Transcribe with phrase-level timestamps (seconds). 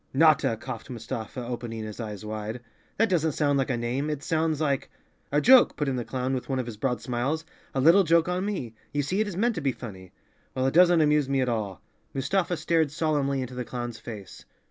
[0.15, 2.61] "Notta!" coughed Mustafa, opening his eyes wide.
[2.97, 4.09] "That doesn't sound like a name.
[4.09, 4.89] It sounds like—"
[5.31, 8.27] "A joke," put in the clown, with one of his broad smiles, "a little joke
[8.27, 8.73] on me.
[8.91, 10.11] You see it is meant to be funny."
[10.55, 11.83] "Well, it doesn't amuse me at all."
[12.15, 14.43] Mustafa stared solemnly into the clown's face.